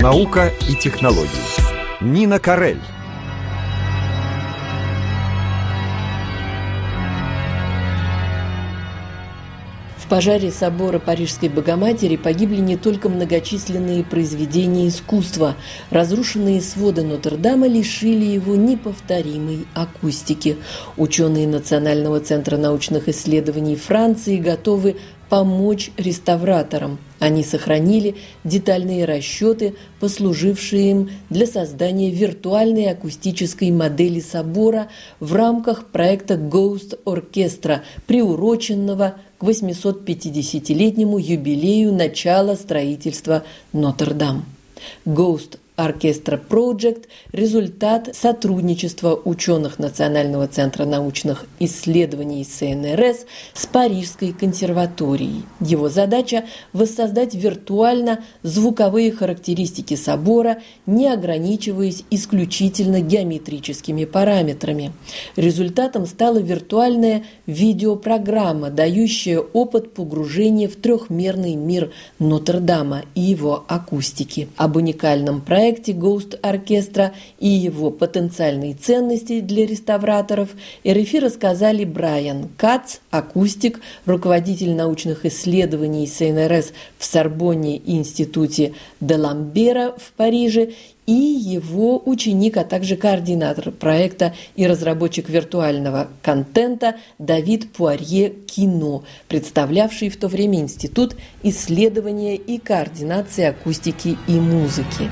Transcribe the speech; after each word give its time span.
Наука 0.00 0.52
и 0.68 0.74
технологии. 0.74 1.30
Нина 2.02 2.38
Карель. 2.38 2.80
В 9.96 10.08
пожаре 10.08 10.52
собора 10.52 11.00
Парижской 11.00 11.48
Богоматери 11.48 12.16
погибли 12.16 12.60
не 12.60 12.76
только 12.76 13.08
многочисленные 13.08 14.04
произведения 14.04 14.86
искусства. 14.86 15.56
Разрушенные 15.90 16.60
своды 16.60 17.02
Нотр-Дама 17.02 17.66
лишили 17.66 18.24
его 18.24 18.54
неповторимой 18.54 19.66
акустики. 19.74 20.58
Ученые 20.96 21.48
Национального 21.48 22.20
центра 22.20 22.56
научных 22.56 23.08
исследований 23.08 23.74
Франции 23.74 24.36
готовы 24.36 24.96
помочь 25.28 25.90
реставраторам. 25.96 26.98
Они 27.18 27.42
сохранили 27.42 28.16
детальные 28.44 29.04
расчеты, 29.04 29.74
послужившие 30.00 30.90
им 30.90 31.10
для 31.30 31.46
создания 31.46 32.10
виртуальной 32.10 32.90
акустической 32.90 33.70
модели 33.70 34.20
собора 34.20 34.88
в 35.18 35.34
рамках 35.34 35.86
проекта 35.86 36.34
Ghost 36.34 36.98
Orchestra, 37.04 37.80
приуроченного 38.06 39.16
к 39.38 39.44
850-летнему 39.44 41.18
юбилею 41.18 41.92
начала 41.92 42.54
строительства 42.54 43.44
Нотр-Дам. 43.72 44.44
Ghost 45.04 45.58
Оркестра 45.76 46.38
Project– 46.38 47.04
результат 47.32 48.16
сотрудничества 48.16 49.14
ученых 49.14 49.78
Национального 49.78 50.48
центра 50.48 50.86
научных 50.86 51.44
исследований 51.60 52.44
СНРС 52.44 53.26
с 53.52 53.66
Парижской 53.66 54.32
консерваторией. 54.32 55.42
Его 55.60 55.90
задача– 55.90 56.44
воссоздать 56.72 57.34
виртуально 57.34 58.24
звуковые 58.42 59.12
характеристики 59.12 59.96
собора, 59.96 60.62
не 60.86 61.08
ограничиваясь 61.08 62.04
исключительно 62.10 63.02
геометрическими 63.02 64.06
параметрами. 64.06 64.92
Результатом 65.36 66.06
стала 66.06 66.38
виртуальная 66.38 67.24
видеопрограмма, 67.44 68.70
дающая 68.70 69.40
опыт 69.40 69.92
погружения 69.92 70.68
в 70.68 70.76
трехмерный 70.76 71.54
мир 71.54 71.92
Нотр-Дама 72.18 73.02
и 73.14 73.20
его 73.20 73.62
акустики. 73.68 74.48
Об 74.56 74.76
уникальном 74.76 75.42
проекте 75.42 75.65
проекте 75.66 75.92
Ghost 75.92 76.38
Оркестра 76.42 77.12
и 77.40 77.48
его 77.48 77.90
потенциальные 77.90 78.74
ценности 78.74 79.40
для 79.40 79.66
реставраторов 79.66 80.50
РФИ 80.86 81.18
рассказали 81.18 81.84
Брайан 81.84 82.48
Кац, 82.56 82.98
акустик, 83.10 83.80
руководитель 84.04 84.76
научных 84.76 85.26
исследований 85.26 86.06
СНРС 86.06 86.72
в 86.98 87.04
Сорбонне 87.04 87.78
и 87.78 87.96
Институте 87.96 88.74
Деламбера 89.00 89.96
в 89.98 90.12
Париже 90.12 90.70
и 91.06 91.12
его 91.12 92.00
ученик, 92.04 92.56
а 92.56 92.64
также 92.64 92.96
координатор 92.96 93.72
проекта 93.72 94.34
и 94.54 94.66
разработчик 94.66 95.28
виртуального 95.28 96.08
контента 96.22 96.96
Давид 97.18 97.72
Пуарье 97.72 98.30
Кино, 98.30 99.02
представлявший 99.28 100.10
в 100.10 100.16
то 100.16 100.28
время 100.28 100.60
Институт 100.60 101.16
исследования 101.42 102.36
и 102.36 102.58
координации 102.58 103.44
акустики 103.44 104.16
и 104.28 104.32
музыки. 104.32 105.10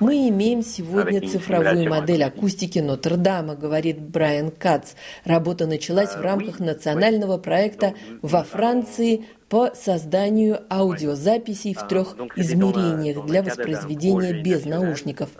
Мы 0.00 0.28
имеем 0.28 0.62
сегодня 0.62 1.20
цифровую 1.20 1.88
модель 1.88 2.24
акустики 2.24 2.80
Нотр-Дама, 2.80 3.54
говорит 3.54 4.00
Брайан 4.00 4.50
Кац. 4.50 4.94
Работа 5.24 5.66
началась 5.66 6.16
в 6.16 6.20
рамках 6.20 6.58
национального 6.58 7.38
проекта 7.38 7.94
во 8.22 8.42
Франции 8.42 9.24
по 9.48 9.70
созданию 9.74 10.60
аудиозаписей 10.70 11.74
в 11.74 11.86
трех 11.88 12.14
измерениях 12.36 13.24
для 13.24 13.42
воспроизведения 13.42 14.42
без 14.42 14.64
наушников. 14.64 15.30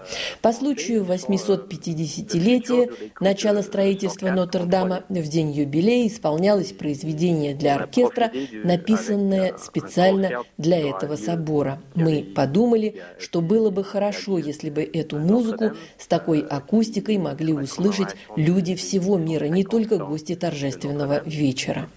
По 0.40 0.52
случаю 0.52 1.04
850-летия 1.04 2.90
начала 3.20 3.62
строительства 3.62 4.30
Нотр-Дама 4.30 5.04
в 5.08 5.28
день 5.28 5.52
юбилея 5.52 6.06
исполнялось 6.06 6.72
произведение 6.72 7.54
для 7.54 7.76
оркестра, 7.76 8.30
написанное 8.64 9.56
специально 9.58 10.42
для 10.56 10.78
этого 10.78 11.16
собора. 11.16 11.80
Мы 11.94 12.32
подумали, 12.34 13.02
что 13.18 13.40
было 13.40 13.70
бы 13.70 13.84
хорошо, 13.84 14.38
если 14.38 14.70
бы 14.70 14.82
эту 14.82 15.18
музыку 15.18 15.72
с 15.98 16.06
такой 16.06 16.40
акустикой 16.40 17.18
могли 17.18 17.52
услышать 17.52 18.16
люди 18.36 18.74
всего 18.74 19.18
мира, 19.18 19.46
не 19.46 19.64
только 19.64 19.98
гости 19.98 20.34
торжественного 20.34 21.22
вечера. 21.24 21.88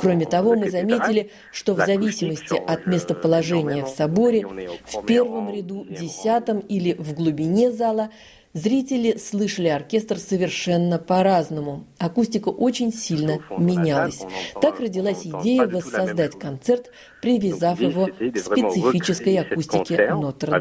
Кроме 0.00 0.26
того, 0.26 0.54
мы 0.54 0.70
заметили, 0.70 1.30
что 1.52 1.74
в 1.74 1.78
зависимости 1.78 2.54
от 2.54 2.86
местоположения 2.86 3.84
в 3.84 3.88
соборе, 3.88 4.46
в 4.84 5.04
первом 5.06 5.52
ряду, 5.54 5.86
десятом 5.88 6.60
или 6.60 6.94
в 6.94 7.14
глубине 7.14 7.72
зала, 7.72 8.10
Зрители 8.56 9.16
слышали 9.16 9.66
оркестр 9.66 10.16
совершенно 10.16 10.98
по-разному. 11.00 11.88
Акустика 11.98 12.50
очень 12.50 12.92
сильно 12.92 13.40
менялась. 13.58 14.22
Так 14.62 14.78
родилась 14.78 15.26
идея 15.26 15.66
воссоздать 15.66 16.38
концерт, 16.38 16.92
привязав 17.20 17.80
его 17.80 18.06
к 18.06 18.38
специфической 18.38 19.38
акустике 19.38 20.14
Нотр-Дам. 20.14 20.60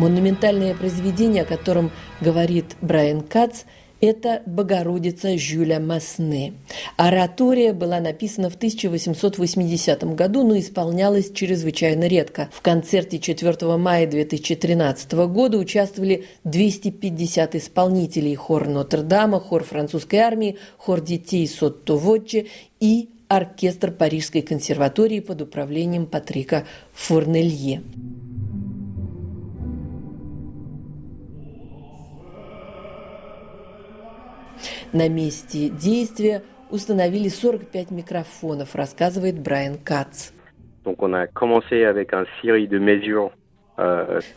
Монументальное 0.00 0.74
произведение, 0.74 1.42
о 1.42 1.44
котором 1.44 1.90
говорит 2.22 2.74
Брайан 2.80 3.20
Кац, 3.20 3.64
это 4.00 4.42
«Богородица 4.46 5.36
Жюля 5.36 5.78
Масне». 5.78 6.54
Оратория 6.96 7.74
была 7.74 8.00
написана 8.00 8.48
в 8.48 8.54
1880 8.54 10.14
году, 10.14 10.42
но 10.42 10.58
исполнялась 10.58 11.30
чрезвычайно 11.30 12.06
редко. 12.06 12.48
В 12.50 12.62
концерте 12.62 13.18
4 13.18 13.76
мая 13.76 14.06
2013 14.06 15.12
года 15.28 15.58
участвовали 15.58 16.24
250 16.44 17.56
исполнителей 17.56 18.34
хор 18.36 18.68
Нотр-Дама, 18.68 19.38
хор 19.38 19.64
французской 19.64 20.20
армии, 20.20 20.56
хор 20.78 21.02
детей 21.02 21.46
Сотто-Воджи 21.46 22.46
и 22.80 23.10
оркестр 23.28 23.90
Парижской 23.90 24.40
консерватории 24.40 25.20
под 25.20 25.42
управлением 25.42 26.06
Патрика 26.06 26.64
Фурнелье. 26.94 27.82
На 34.92 35.08
месте 35.08 35.68
действия 35.68 36.42
установили 36.70 37.28
45 37.28 37.90
микрофонов, 37.92 38.74
рассказывает 38.74 39.38
Брайан 39.38 39.78
Кац. 39.78 40.30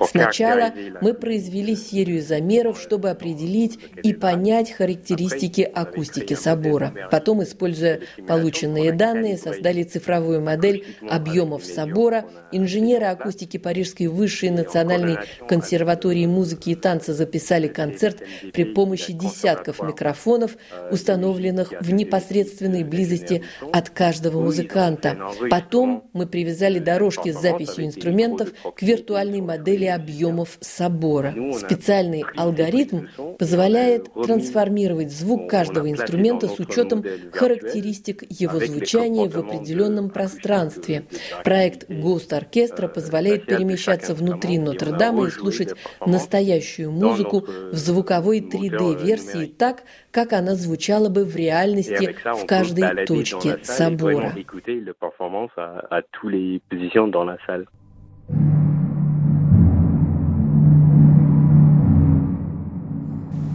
Сначала 0.10 0.72
мы 1.02 1.14
произвели 1.14 1.76
серию 1.76 2.22
замеров, 2.22 2.80
чтобы 2.80 3.10
определить 3.10 3.80
и 4.04 4.14
понять 4.14 4.72
характеристики 4.72 5.62
акустики 5.62 6.34
собора. 6.34 6.94
Потом, 7.12 7.44
используя 7.44 8.02
полученные 8.28 8.94
данные, 8.94 9.38
создали 9.38 9.84
цифровую 9.84 10.42
модель 10.42 10.86
объемов 11.10 11.66
собора. 11.66 12.26
Инженеры 12.52 13.06
акустики 13.06 13.58
Парижской 13.58 14.08
высшей 14.08 14.50
национальной 14.50 15.18
консерватории 15.48 16.26
музыки 16.26 16.70
и 16.70 16.76
танца 16.76 17.14
записали 17.14 17.68
концерт 17.68 18.22
при 18.54 18.64
помощи 18.64 19.12
десятков 19.12 19.82
микрофонов, 19.82 20.56
установленных 20.92 21.74
в 21.82 21.92
непосредственной 21.92 22.84
близости 22.84 23.44
от 23.74 23.90
каждого 23.90 24.42
музыканта. 24.42 25.18
Потом 25.50 26.10
мы 26.14 26.28
привязали 26.28 26.80
дорожки 26.80 27.32
с 27.32 27.42
записью 27.42 27.86
инструментов 27.86 28.54
к 28.76 28.82
виртуальной 28.82 29.33
специальной 29.34 29.42
модели 29.42 29.86
объемов 29.86 30.58
собора. 30.62 31.34
Специальный 31.54 32.24
алгоритм 32.36 33.08
позволяет 33.40 34.14
трансформировать 34.14 35.12
звук 35.12 35.50
каждого 35.50 35.90
инструмента 35.90 36.48
с 36.48 36.60
учетом 36.60 37.04
характеристик 37.32 38.24
его 38.30 38.60
звучания 38.60 39.30
в 39.30 39.38
определенном 39.38 40.10
пространстве. 40.10 41.06
Проект 41.44 41.90
Ghost 41.90 42.34
оркестра 42.36 42.88
позволяет 42.88 43.46
перемещаться 43.46 44.14
внутри 44.14 44.60
Нотр-Дама 44.60 45.28
и 45.28 45.32
слушать 45.32 45.74
настоящую 46.06 46.92
музыку 46.92 47.46
в 47.72 47.76
звуковой 47.76 48.40
3D-версии 48.40 49.46
так, 49.48 49.84
как 50.12 50.34
она 50.34 50.56
звучала 50.56 51.10
бы 51.10 51.26
в 51.26 51.36
реальности 51.36 52.16
в 52.24 52.46
каждой 52.46 53.06
точке 53.06 53.60
собора. 53.64 54.34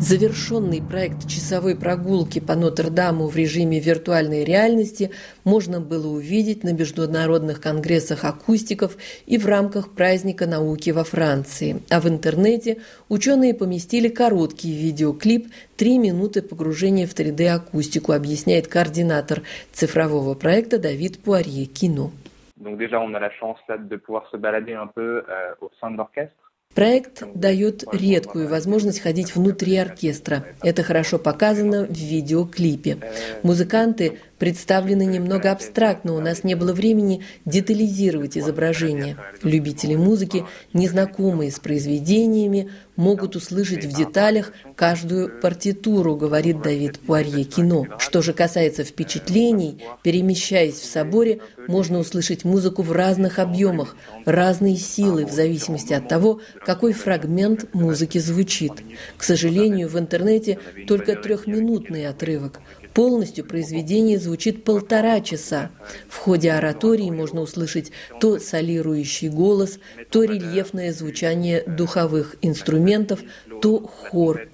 Завершенный 0.00 0.80
проект 0.80 1.26
часовой 1.26 1.74
прогулки 1.74 2.38
по 2.38 2.54
Нотр-Даму 2.54 3.26
в 3.26 3.34
режиме 3.34 3.80
виртуальной 3.80 4.44
реальности 4.44 5.10
можно 5.42 5.80
было 5.80 6.06
увидеть 6.06 6.62
на 6.62 6.72
международных 6.72 7.60
конгрессах 7.60 8.24
акустиков 8.24 8.96
и 9.26 9.38
в 9.38 9.46
рамках 9.46 9.92
праздника 9.92 10.46
науки 10.46 10.90
во 10.90 11.02
Франции. 11.02 11.82
А 11.90 12.00
в 12.00 12.08
интернете 12.08 12.78
ученые 13.08 13.54
поместили 13.54 14.08
короткий 14.08 14.70
видеоклип 14.70 15.48
«Три 15.76 15.98
минуты 15.98 16.42
погружения 16.42 17.08
в 17.08 17.14
3D-акустику», 17.14 18.12
объясняет 18.12 18.68
координатор 18.68 19.42
цифрового 19.72 20.34
проекта 20.34 20.78
Давид 20.78 21.18
Пуарье 21.18 21.66
«Кино». 21.66 22.12
Donc 22.56 22.76
déjà, 22.76 23.00
on 23.00 23.14
a 23.14 23.20
la 23.20 23.30
chance 23.30 23.58
là, 23.68 23.78
de 23.78 23.96
pouvoir 23.96 24.28
se 24.30 24.36
balader 24.36 24.74
un 24.74 24.88
peu 24.88 25.22
euh, 25.28 25.54
au 25.60 25.70
sein 25.80 25.92
de 25.92 25.96
l'orchestre. 25.96 26.47
Проект 26.78 27.24
дает 27.34 27.82
редкую 27.92 28.48
возможность 28.48 29.00
ходить 29.00 29.34
внутри 29.34 29.74
оркестра. 29.78 30.44
Это 30.62 30.84
хорошо 30.84 31.18
показано 31.18 31.86
в 31.86 31.92
видеоклипе. 31.92 32.98
Музыканты 33.42 34.20
представлены 34.38 35.04
немного 35.04 35.50
абстрактно, 35.50 36.14
у 36.14 36.20
нас 36.20 36.44
не 36.44 36.54
было 36.54 36.72
времени 36.72 37.22
детализировать 37.44 38.38
изображение. 38.38 39.16
Любители 39.42 39.94
музыки, 39.94 40.44
незнакомые 40.72 41.50
с 41.50 41.58
произведениями, 41.58 42.70
могут 42.96 43.36
услышать 43.36 43.84
в 43.84 43.96
деталях 43.96 44.52
каждую 44.74 45.40
партитуру, 45.40 46.16
говорит 46.16 46.62
Давид 46.62 46.98
Пуарье 46.98 47.44
кино. 47.44 47.86
Что 47.98 48.22
же 48.22 48.32
касается 48.32 48.82
впечатлений, 48.82 49.84
перемещаясь 50.02 50.74
в 50.74 50.84
соборе, 50.84 51.40
можно 51.68 52.00
услышать 52.00 52.44
музыку 52.44 52.82
в 52.82 52.90
разных 52.90 53.38
объемах, 53.38 53.96
разные 54.24 54.76
силы, 54.76 55.26
в 55.26 55.32
зависимости 55.32 55.92
от 55.92 56.08
того, 56.08 56.40
какой 56.66 56.92
фрагмент 56.92 57.72
музыки 57.72 58.18
звучит. 58.18 58.72
К 59.16 59.22
сожалению, 59.22 59.88
в 59.88 59.98
интернете 59.98 60.58
только 60.88 61.14
трехминутный 61.14 62.06
отрывок. 62.06 62.60
Полностью 62.98 63.44
произведение 63.44 64.18
звучит 64.18 64.64
полтора 64.64 65.20
часа. 65.20 65.70
В 66.08 66.16
ходе 66.16 66.50
оратории 66.50 67.12
можно 67.12 67.42
услышать 67.42 67.92
то 68.20 68.40
солирующий 68.40 69.28
голос, 69.28 69.78
то 70.10 70.24
рельефное 70.24 70.92
звучание 70.92 71.62
духовых 71.64 72.34
инструментов, 72.42 73.20
то 73.62 73.78
хор. 73.78 74.48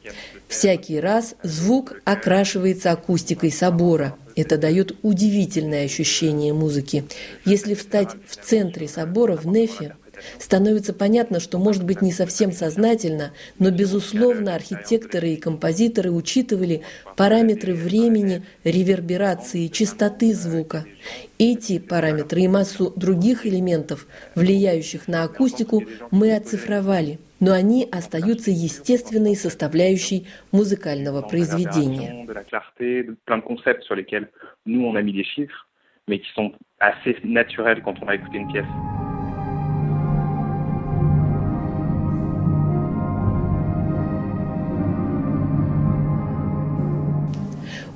Всякий 0.46 1.00
раз 1.00 1.37
звук 1.43 1.94
окрашивается 2.05 2.93
акустикой 2.93 3.50
собора. 3.50 4.14
Это 4.37 4.58
дает 4.58 4.94
удивительное 5.00 5.87
ощущение 5.87 6.52
музыки. 6.52 7.05
Если 7.46 7.73
встать 7.73 8.11
в 8.29 8.37
центре 8.37 8.88
собора 8.88 9.38
в 9.38 9.46
Нефе, 9.46 9.96
становится 10.39 10.93
понятно, 10.93 11.41
что, 11.41 11.59
может 11.59 11.85
быть, 11.85 12.03
не 12.03 12.13
совсем 12.13 12.53
сознательно, 12.53 13.33
но, 13.59 13.71
безусловно, 13.71 14.55
архитекторы 14.55 15.31
и 15.31 15.37
композиторы 15.37 16.11
учитывали 16.11 16.83
параметры 17.17 17.75
времени, 17.75 18.43
реверберации, 18.65 19.69
частоты 19.69 20.35
звука. 20.35 20.85
Эти 21.39 21.79
параметры 21.79 22.43
и 22.43 22.49
массу 22.49 22.93
других 22.97 23.47
элементов, 23.47 24.07
влияющих 24.35 25.09
на 25.09 25.25
акустику, 25.25 25.83
мы 26.11 26.35
оцифровали, 26.35 27.19
но 27.41 27.53
они 27.53 27.89
остаются 27.91 28.51
естественной 28.51 29.37
составляющей 29.37 30.27
музыкального 30.53 31.23
произведения. 31.23 32.27
mais 36.09 36.19
qui 36.19 36.31
sont 36.35 36.53
assez 36.81 37.17
naturels 37.25 37.83
quand 37.83 37.95
on 38.03 38.07
va 38.07 38.15
écouter 38.15 38.39
une 38.39 38.53
pièce. 38.53 38.67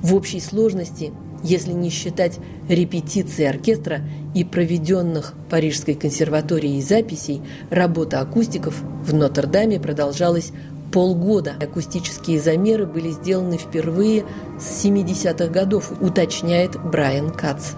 В 0.09 0.15
общей 0.15 0.39
сложности, 0.39 1.13
если 1.43 1.71
не 1.71 1.91
считать 1.91 2.39
репетиции 2.67 3.45
оркестра 3.45 4.01
и 4.33 4.43
проведенных 4.43 5.35
Парижской 5.51 5.93
консерваторией 5.93 6.81
записей, 6.81 7.43
работа 7.69 8.19
акустиков 8.19 8.81
в 9.05 9.13
Нотр-Даме 9.13 9.79
продолжалась 9.79 10.51
полгода. 10.91 11.53
Акустические 11.61 12.41
замеры 12.41 12.87
были 12.87 13.11
сделаны 13.11 13.59
впервые 13.59 14.25
с 14.59 14.83
70-х 14.83 15.45
годов, 15.49 15.91
уточняет 16.01 16.71
Брайан 16.83 17.29
Кац. 17.29 17.73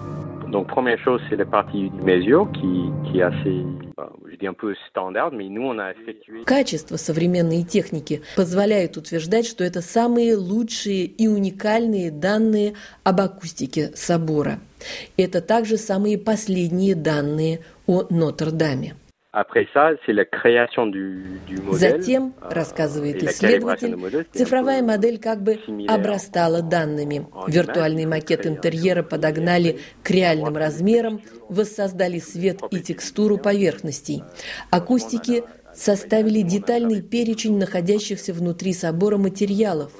Donc 0.52 0.68
première 0.68 0.98
chose, 0.98 1.20
c'est 1.30 1.36
la 1.36 1.46
partie 1.46 1.88
du 1.88 2.02
mesure 2.02 2.46
qui, 2.52 3.10
qui 3.10 3.18
est 3.18 3.22
assez. 3.22 3.64
Качество 6.44 6.96
современной 6.96 7.62
техники 7.62 8.22
позволяет 8.36 8.96
утверждать, 8.96 9.46
что 9.46 9.64
это 9.64 9.80
самые 9.80 10.36
лучшие 10.36 11.04
и 11.04 11.28
уникальные 11.28 12.10
данные 12.10 12.74
об 13.04 13.20
акустике 13.20 13.92
собора. 13.94 14.58
Это 15.16 15.40
также 15.40 15.76
самые 15.76 16.18
последние 16.18 16.96
данные 16.96 17.60
о 17.86 18.02
Нотр-Даме. 18.10 18.94
Затем, 21.72 22.34
euh, 22.38 22.52
рассказывает 22.52 23.22
исследователь, 23.22 24.26
цифровая 24.34 24.82
модель 24.82 25.18
как 25.18 25.42
бы 25.42 25.58
обрастала 25.88 26.60
данными. 26.60 27.26
Виртуальный 27.46 28.04
макет 28.04 28.46
интерьера 28.46 29.02
подогнали 29.02 29.78
к 30.02 30.10
реальным 30.10 30.54
размерам, 30.54 31.22
воссоздали 31.48 32.18
свет 32.18 32.60
и 32.70 32.80
текстуру 32.80 33.38
поверхностей. 33.38 34.22
Акустики 34.70 35.44
составили 35.74 36.42
детальный 36.42 37.02
перечень 37.02 37.58
находящихся 37.58 38.32
внутри 38.32 38.72
собора 38.72 39.18
материалов, 39.18 39.92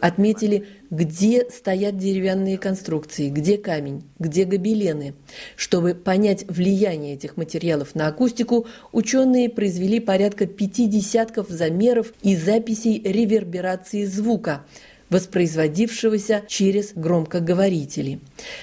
отметили, 0.00 0.66
где 0.90 1.48
стоят 1.50 1.96
деревянные 1.96 2.58
конструкции, 2.58 3.28
где 3.28 3.58
камень, 3.58 4.04
где 4.18 4.44
гобелены. 4.44 5.14
Чтобы 5.56 5.94
понять 5.94 6.44
влияние 6.48 7.14
этих 7.14 7.36
материалов 7.36 7.94
на 7.94 8.08
акустику, 8.08 8.66
ученые 8.92 9.48
произвели 9.48 10.00
порядка 10.00 10.46
пяти 10.46 10.86
десятков 10.86 11.48
замеров 11.48 12.12
и 12.22 12.36
записей 12.36 13.00
реверберации 13.02 14.04
звука, 14.04 14.64
воспроизводившегося 15.10 16.42
через 16.48 16.92
громкоговорители. 16.94 18.20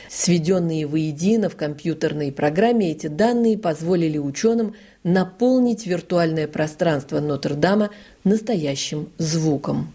Сведенные 0.10 0.88
воедино 0.88 1.50
в 1.50 1.56
компьютерной 1.56 2.32
программе 2.32 2.92
эти 2.92 3.08
данные 3.08 3.58
позволили 3.58 4.18
ученым 4.18 4.76
наполнить 5.04 5.86
виртуальное 5.86 6.48
пространство 6.48 7.20
Нотр-Дама 7.20 7.90
настоящим 8.24 9.10
звуком. 9.18 9.92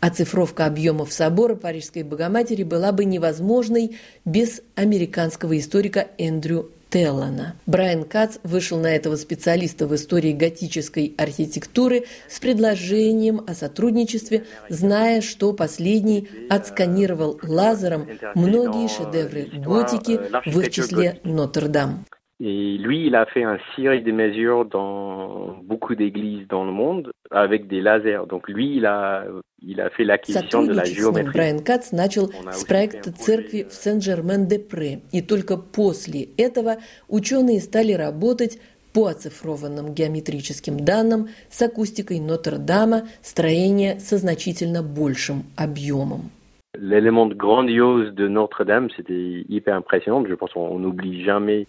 Оцифровка 0.00 0.66
объемов 0.66 1.12
собора 1.12 1.54
Парижской 1.54 2.02
Богоматери 2.02 2.62
была 2.62 2.92
бы 2.92 3.04
невозможной 3.04 3.96
без 4.24 4.60
американского 4.74 5.58
историка 5.58 6.08
Эндрю 6.18 6.70
Теллана. 6.94 7.56
Брайан 7.66 8.04
Кац 8.04 8.36
вышел 8.44 8.78
на 8.78 8.86
этого 8.86 9.16
специалиста 9.16 9.88
в 9.88 9.94
истории 9.96 10.30
готической 10.30 11.12
архитектуры 11.18 12.04
с 12.28 12.38
предложением 12.38 13.44
о 13.48 13.54
сотрудничестве, 13.54 14.44
зная, 14.68 15.20
что 15.20 15.52
последний 15.52 16.28
отсканировал 16.48 17.40
лазером 17.42 18.06
многие 18.36 18.86
шедевры 18.86 19.46
готики, 19.52 20.20
в 20.48 20.60
их 20.60 20.70
числе 20.70 21.18
Нотр-Дам. 21.24 22.06
Et 22.46 22.76
lui, 22.76 23.06
il 23.06 23.14
a 23.14 23.24
fait 23.24 23.40
une 23.40 23.58
série 23.74 24.02
de 24.02 24.12
mesures 24.12 24.66
dans 24.66 25.56
beaucoup 25.62 25.94
d'églises 25.94 26.46
dans 26.46 26.64
le 26.66 26.72
monde 26.72 27.10
avec 27.30 27.68
des 27.68 27.80
lasers. 27.80 28.26
Donc 28.28 28.50
lui, 28.50 28.76
il 28.76 28.84
a, 28.84 29.24
il 29.62 29.80
a 29.80 29.88
fait 29.88 30.04
l'acquisition 30.04 30.62
de 30.62 30.74
la 30.74 30.84
géométrie. 30.84 31.32
Брайан 31.32 31.60
Кац 31.60 31.92
начал 31.92 32.30
с 32.52 32.64
проекта 32.64 33.12
церкви 33.12 33.66
в 33.66 33.72
Сен-Жермен-де-Пре. 33.72 35.00
И 35.10 35.22
только 35.22 35.56
после 35.56 36.28
этого 36.36 36.76
ученые 37.08 37.62
стали 37.62 37.92
работать 37.92 38.58
по 38.92 39.06
оцифрованным 39.06 39.94
геометрическим 39.94 40.78
данным 40.78 41.28
с 41.48 41.62
акустикой 41.62 42.20
Нотр-Дама 42.20 43.08
строения 43.22 43.98
со 44.00 44.18
значительно 44.18 44.82
большим 44.82 45.44
объемом. 45.56 46.30
L'élément 46.76 47.28
grandiose 47.28 48.12
de 48.14 48.26
Notre-Dame, 48.26 48.88
c'était 48.96 49.44
hyper 49.48 49.76
impressionnant. 49.76 50.24
Je 50.26 50.34
pense 50.34 50.52
qu'on 50.52 50.78
n'oublie 50.78 51.24
jamais 51.24 51.66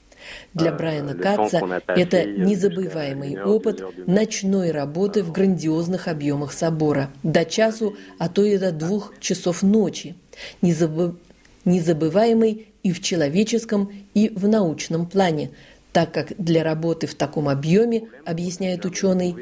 для 0.53 0.71
Брайана 0.71 1.13
Катца 1.13 1.61
это 1.87 2.25
незабываемый 2.25 3.41
опыт 3.43 3.83
ночной 4.07 4.71
работы 4.71 5.23
в 5.23 5.31
грандиозных 5.31 6.07
объемах 6.07 6.53
собора, 6.53 7.09
до 7.23 7.45
часу, 7.45 7.95
а 8.17 8.29
то 8.29 8.43
и 8.43 8.57
до 8.57 8.71
двух 8.71 9.13
часов 9.19 9.63
ночи. 9.63 10.15
Незабываемый 10.61 12.67
и 12.83 12.91
в 12.91 13.01
человеческом, 13.01 13.91
и 14.13 14.29
в 14.29 14.47
научном 14.47 15.07
плане, 15.07 15.51
так 15.91 16.11
как 16.11 16.33
для 16.37 16.63
работы 16.63 17.07
в 17.07 17.15
таком 17.15 17.49
объеме, 17.49 18.07
объясняет 18.25 18.85
ученый, 18.85 19.35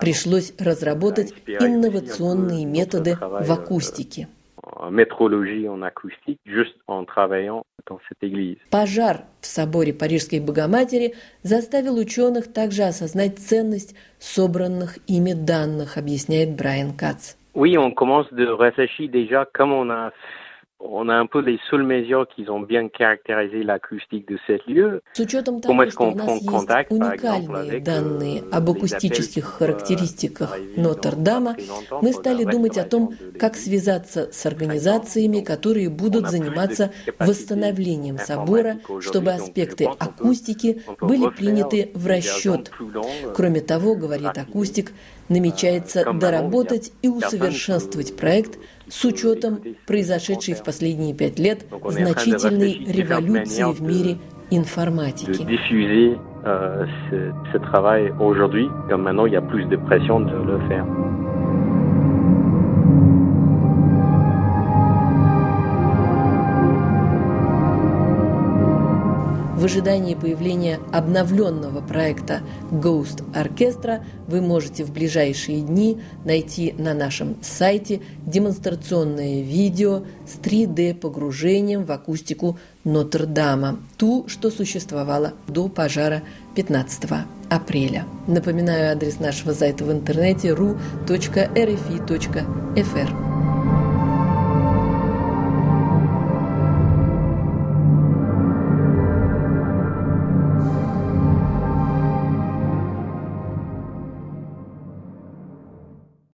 пришлось 0.00 0.52
разработать 0.58 1.32
инновационные 1.46 2.64
методы 2.64 3.18
в 3.20 3.52
акустике 3.52 4.28
métrologie 4.90 5.68
en 5.68 5.82
acoustique 5.82 6.40
juste 6.46 6.76
en 6.86 7.04
travaillant 7.04 7.64
dans 7.86 7.98
cette 8.08 8.22
église. 8.22 8.58
Пожар 8.70 9.22
в 9.40 9.46
соборе 9.46 9.92
Парижской 9.92 10.40
Богоматери 10.40 11.14
заставил 11.42 11.98
ученых 11.98 12.52
также 12.52 12.82
осознать 12.82 13.38
ценность 13.38 13.94
собранных 14.18 14.98
ими 15.06 15.32
данных, 15.32 15.96
объясняет 15.96 16.56
Брайан 16.56 16.92
Кац. 16.96 17.34
Oui, 17.54 17.76
on 17.76 17.90
commence 17.90 18.32
de 18.32 18.46
réfléchir 18.46 19.08
déjà 19.10 19.44
comme 19.52 19.72
on 19.72 19.90
a 19.90 20.12
on 20.80 21.08
a 21.08 21.14
un 21.14 21.26
peu 21.26 21.40
les 21.40 21.58
seules 21.70 21.82
mesures 21.82 22.26
qui 22.34 22.48
ont 22.48 22.60
bien 22.60 22.88
caractérisé 22.88 23.62
l'acoustique 23.62 24.28
de 24.28 24.38
cet 24.46 24.66
lieu. 24.66 25.02
С 25.12 25.20
учетом 25.20 25.60
того, 25.60 25.90
что 25.90 26.04
у 26.04 26.14
нас 26.14 26.40
есть 26.40 26.90
уникальные 26.90 27.80
данные 27.80 28.44
об 28.52 28.70
акустических 28.70 29.44
характеристиках 29.44 30.56
Нотр-Дама, 30.76 31.56
мы 32.00 32.12
стали 32.12 32.44
думать 32.44 32.78
о 32.78 32.84
том, 32.84 33.14
как 33.38 33.56
связаться 33.56 34.30
с 34.32 34.46
организациями, 34.46 35.40
которые 35.40 35.88
будут 35.88 36.28
заниматься 36.28 36.92
восстановлением 37.18 38.18
собора, 38.18 38.78
чтобы 39.00 39.32
аспекты 39.32 39.86
акустики 39.86 40.82
были 41.00 41.28
приняты 41.30 41.90
в 41.94 42.06
расчет. 42.06 42.70
Кроме 43.34 43.60
того, 43.60 43.94
говорит 43.94 44.38
акустик, 44.38 44.92
намечается 45.28 46.10
доработать 46.12 46.92
и 47.02 47.08
усовершенствовать 47.08 48.16
проект 48.16 48.58
с 48.88 49.04
учетом 49.04 49.60
произошедшей 49.86 50.54
в 50.54 50.64
последние 50.64 51.14
пять 51.14 51.38
лет 51.38 51.66
значительной 51.84 52.84
революции 52.84 53.62
в 53.62 53.82
мире 53.82 54.18
информатики. 54.50 55.42
В 69.58 69.64
ожидании 69.64 70.14
появления 70.14 70.78
обновленного 70.92 71.80
проекта 71.80 72.42
Ghost 72.70 73.24
Orchestra 73.34 74.04
вы 74.28 74.40
можете 74.40 74.84
в 74.84 74.92
ближайшие 74.92 75.62
дни 75.62 76.00
найти 76.24 76.76
на 76.78 76.94
нашем 76.94 77.34
сайте 77.42 78.00
демонстрационное 78.24 79.42
видео 79.42 80.04
с 80.28 80.38
3D-погружением 80.38 81.84
в 81.84 81.90
акустику 81.90 82.56
Нотр-Дама, 82.84 83.80
ту, 83.96 84.26
что 84.28 84.52
существовала 84.52 85.32
до 85.48 85.68
пожара 85.68 86.22
15 86.54 87.10
апреля. 87.50 88.04
Напоминаю 88.28 88.92
адрес 88.92 89.18
нашего 89.18 89.54
сайта 89.54 89.84
в 89.84 89.90
интернете 89.90 90.50
ru.rfi.fr. 90.50 91.08